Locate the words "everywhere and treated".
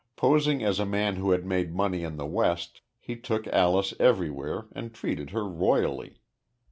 3.99-5.29